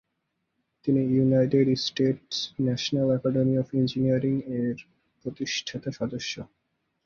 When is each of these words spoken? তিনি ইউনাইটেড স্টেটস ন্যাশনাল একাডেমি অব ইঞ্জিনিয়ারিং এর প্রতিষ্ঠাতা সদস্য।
তিনি 0.83 1.01
ইউনাইটেড 1.15 1.67
স্টেটস 1.85 2.35
ন্যাশনাল 2.61 3.07
একাডেমি 3.17 3.53
অব 3.61 3.67
ইঞ্জিনিয়ারিং 3.79 4.35
এর 4.59 4.77
প্রতিষ্ঠাতা 5.19 5.89
সদস্য। 5.99 6.33